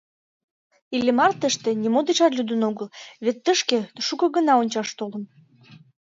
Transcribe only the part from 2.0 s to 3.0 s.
дечат лӱдын огыл,